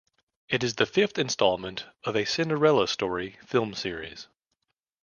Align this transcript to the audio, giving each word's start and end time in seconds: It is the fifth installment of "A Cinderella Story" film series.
It 0.49 0.63
is 0.63 0.73
the 0.73 0.87
fifth 0.87 1.19
installment 1.19 1.85
of 2.05 2.15
"A 2.15 2.25
Cinderella 2.25 2.87
Story" 2.87 3.37
film 3.45 3.75
series. 3.75 4.27